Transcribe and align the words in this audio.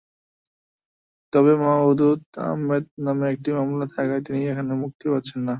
তবে 1.33 1.51
মওদুদ 1.63 2.19
আহমদের 2.41 2.83
নামে 3.05 3.25
একটি 3.33 3.49
মামলা 3.57 3.85
থাকায় 3.95 4.21
তিনি 4.27 4.39
এখনই 4.51 4.75
মুক্তি 4.83 5.05
পাচ্ছেন 5.13 5.39
না। 5.39 5.49